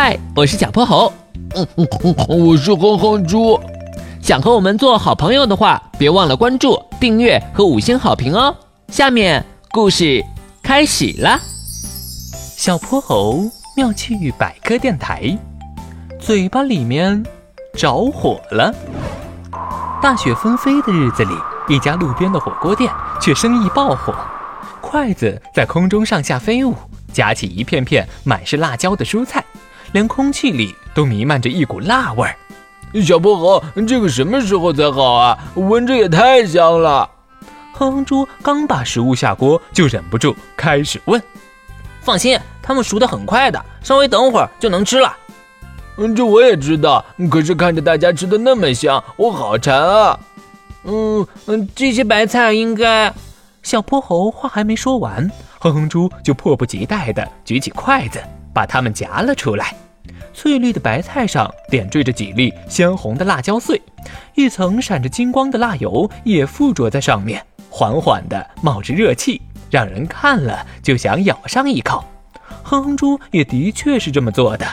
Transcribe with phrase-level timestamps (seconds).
[0.00, 1.12] 嗨，我是小泼猴。
[1.56, 3.58] 嗯嗯嗯，我是哼哼猪。
[4.22, 8.54] 想和我们做好朋友的话，别忘了关注、订阅和五星好评哦。
[8.92, 10.24] 下面故事
[10.62, 11.36] 开始了。
[12.32, 15.36] 小泼猴妙趣百科电台，
[16.20, 17.20] 嘴巴里面
[17.76, 18.72] 着火了。
[20.00, 21.34] 大雪纷飞的日子里，
[21.68, 22.88] 一家路边的火锅店
[23.20, 24.14] 却生意爆火，
[24.80, 26.72] 筷子在空中上下飞舞，
[27.12, 29.44] 夹起一片片满是辣椒的蔬菜，
[29.92, 32.36] 连空气里都弥漫着一股辣味儿。
[33.02, 35.38] 小泼猴，这个什么时候才好啊？
[35.54, 37.08] 闻着也太香了。
[37.74, 41.22] 哼哼猪刚把食物下锅，就忍不住开始问
[42.00, 45.14] ：“放心，他们熟得很快的，稍微等会儿就能吃了。”
[45.98, 47.04] 嗯，这我也知道。
[47.30, 50.18] 可是看着大家吃的那么香，我好馋啊！
[50.84, 53.12] 嗯嗯，这些白菜应该……
[53.62, 58.18] 小泼猴话还没说完，哼哼猪就迫不及待地举起筷子，
[58.58, 59.72] 把它们夹了出来。
[60.34, 63.80] 翠绿的白菜上点缀着几粒鲜红的辣椒碎，
[64.34, 72.02] 一层闪着金光的辣油也附着在上面，缓缓地冒着热气，让人看了就想咬上一口。
[72.64, 74.66] 哼哼猪也的确是这么做的。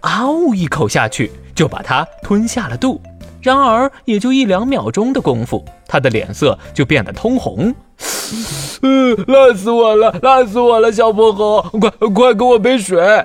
[0.00, 0.52] 啊呜！
[0.52, 3.00] 一口下去就把它吞下了肚。
[3.40, 7.74] 然而，也就一两秒钟的功夫，他的脸色就变得通红。
[8.82, 10.92] 嗯，辣死我了，辣死我了！
[10.92, 13.24] 小泼猴，快快给我杯水！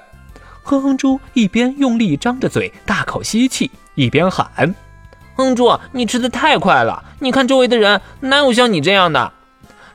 [0.64, 4.74] 哼哼猪一边用力张着嘴大口吸气，一边喊
[5.36, 7.04] ：“哼哼猪，你吃的太快了！
[7.20, 9.34] 你看周围的人，哪有像你这样的？”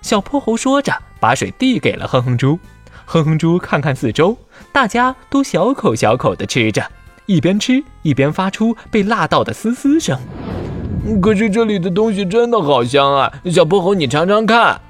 [0.03, 2.59] 小泼猴说着，把水递给了哼哼猪。
[3.07, 4.37] 哼哼猪看看四周，
[4.71, 6.85] 大家都小口小口的吃着，
[7.29, 10.19] 一边吃一边发出被辣到的嘶嘶声。
[11.21, 13.31] 可是这里的东西真的好香啊！
[13.53, 14.81] 小泼猴，你尝尝看。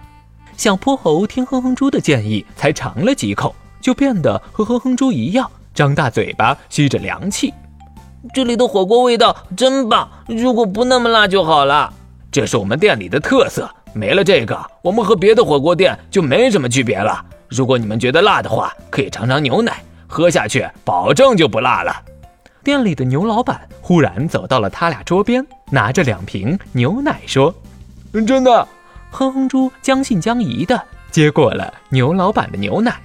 [0.56, 7.52] 小泼猴听哼哼猪的建议，才尝了几口，就变得和哼哼猪一样，张大嘴巴吸着凉气。
[8.32, 11.92] 这里的火锅味道真棒，如果不那么辣就好了。
[12.30, 17.24] 这是我们店里的特色，没了这个，我们和别的火锅店就没什么区别了。
[17.48, 21.92] 如果你们觉得辣的话，可以尝尝牛奶，喝下去保证就不辣了。
[22.68, 27.54] 店里的牛老板忽然走到了他俩桌边，拿着两瓶牛奶说
[28.26, 28.68] ：“真的。”
[29.10, 30.78] 哼哼猪将信将疑的
[31.10, 33.00] 接过了牛老板的牛奶，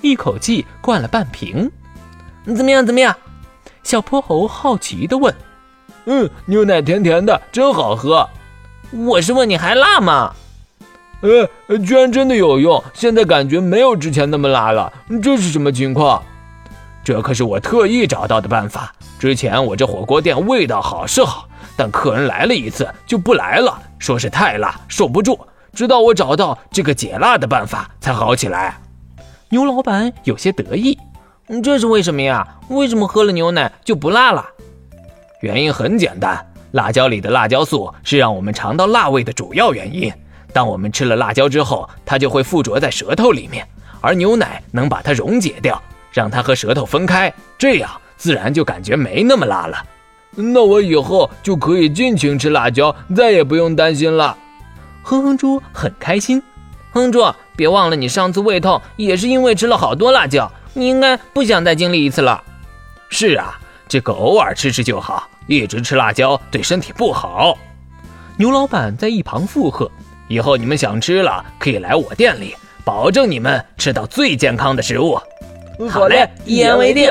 [0.00, 1.70] 一口气灌了半瓶。
[2.56, 2.86] 怎么样？
[2.86, 3.14] 怎么样？
[3.82, 5.34] 小泼猴好奇的问。
[6.06, 8.26] “嗯，牛奶甜甜的，真好喝。”
[8.92, 10.32] 我是问你还辣吗？
[11.20, 12.82] 呃，居然真的有用！
[12.94, 14.90] 现在感觉没有之前那么辣了，
[15.22, 16.22] 这是什么情况？
[17.04, 18.94] 这可是我特意找到的办法。
[19.22, 25.38] 之前我这火锅店味道好是好，但客人来了一次就不来了，说是太辣受不住。
[25.72, 28.76] 直到我找到这个解辣的办法才好起来。
[29.48, 30.98] 牛老板有些得意，
[31.62, 32.44] 这是为什么呀？
[32.66, 34.44] 为什么喝了牛奶就不辣了？
[35.40, 40.12] 原因很简单，辣椒里的辣椒素是让我们尝到辣味的主要原因。
[40.52, 43.64] 当我们吃了辣椒之后，它就会附着在舌头里面，
[44.00, 47.88] 而牛奶能把它溶解掉，让它和舌头分开，这样
[48.22, 49.84] 自然就感觉没那么辣了。
[50.30, 54.38] 那我以后就可以尽情吃辣椒，再也不用担心了。
[55.02, 56.40] 哼哼猪很开心。
[56.92, 57.20] 哼猪，
[57.56, 62.40] 别忘了你上次胃痛也是因为吃了好多辣椒，你应该不想再经历一次了。
[63.08, 67.58] 是啊，这个偶尔吃吃就好，一直吃辣椒对身体不好。
[68.36, 69.90] 牛老板在一旁附和。
[70.28, 72.54] 以后你们想吃了，可以来我店里，
[72.84, 75.18] 保证你们吃到最健康的食物。
[75.90, 77.10] 好嘞，一言为定。